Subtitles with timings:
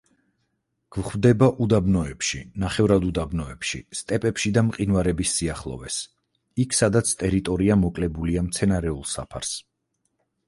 [0.95, 5.97] გვხვდება უდაბნოებში, ნახევარუდაბნოებში, სტეპებში და მყინვარების სიახლოვეს,
[6.65, 9.53] იქ სადაც ტერიტორია მოკლებულია მცენარეულ საფარს.